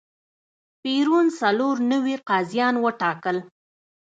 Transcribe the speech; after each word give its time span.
پېرون 0.81 1.25
څلور 1.39 1.75
نوي 1.91 2.15
قاضیان 2.29 2.75
وټاکل. 2.79 3.37